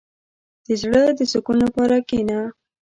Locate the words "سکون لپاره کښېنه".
1.31-2.39